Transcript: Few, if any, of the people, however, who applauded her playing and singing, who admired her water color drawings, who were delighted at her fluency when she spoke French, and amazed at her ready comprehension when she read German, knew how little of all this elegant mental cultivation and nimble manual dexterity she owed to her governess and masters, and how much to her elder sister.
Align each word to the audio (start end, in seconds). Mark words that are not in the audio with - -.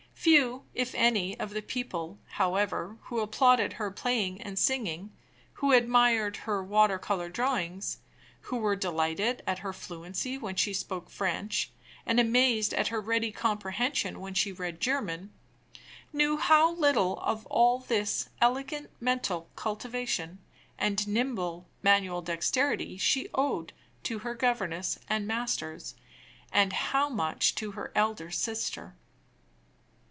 Few, 0.13 0.63
if 0.75 0.93
any, 0.93 1.39
of 1.39 1.49
the 1.49 1.63
people, 1.63 2.19
however, 2.33 2.99
who 3.05 3.21
applauded 3.21 3.73
her 3.73 3.89
playing 3.89 4.39
and 4.43 4.59
singing, 4.59 5.11
who 5.53 5.71
admired 5.71 6.37
her 6.45 6.63
water 6.63 6.99
color 6.99 7.27
drawings, 7.27 7.97
who 8.41 8.57
were 8.57 8.75
delighted 8.75 9.41
at 9.47 9.59
her 9.59 9.73
fluency 9.73 10.37
when 10.37 10.55
she 10.55 10.75
spoke 10.75 11.09
French, 11.09 11.71
and 12.05 12.19
amazed 12.19 12.71
at 12.75 12.89
her 12.89 13.01
ready 13.01 13.31
comprehension 13.31 14.19
when 14.19 14.35
she 14.35 14.51
read 14.51 14.79
German, 14.79 15.33
knew 16.13 16.37
how 16.37 16.71
little 16.73 17.19
of 17.21 17.47
all 17.47 17.79
this 17.79 18.29
elegant 18.39 18.91
mental 18.99 19.49
cultivation 19.55 20.37
and 20.77 21.07
nimble 21.07 21.65
manual 21.81 22.21
dexterity 22.21 22.95
she 22.95 23.27
owed 23.33 23.73
to 24.03 24.19
her 24.19 24.35
governess 24.35 24.99
and 25.09 25.25
masters, 25.25 25.95
and 26.53 26.73
how 26.73 27.09
much 27.09 27.55
to 27.55 27.71
her 27.71 27.91
elder 27.95 28.29
sister. 28.29 28.93